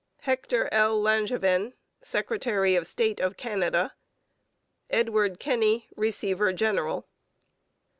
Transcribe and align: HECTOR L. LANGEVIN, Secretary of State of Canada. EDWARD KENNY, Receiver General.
HECTOR 0.21 0.67
L. 0.71 0.99
LANGEVIN, 0.99 1.75
Secretary 2.01 2.75
of 2.75 2.87
State 2.87 3.19
of 3.19 3.37
Canada. 3.37 3.93
EDWARD 4.89 5.39
KENNY, 5.39 5.89
Receiver 5.95 6.51
General. 6.53 7.07